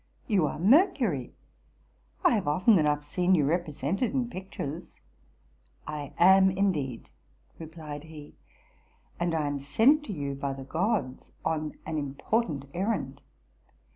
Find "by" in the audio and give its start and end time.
10.33-10.53